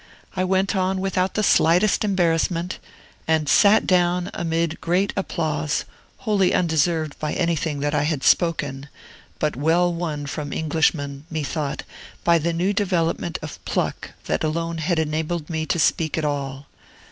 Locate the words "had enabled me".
14.79-15.67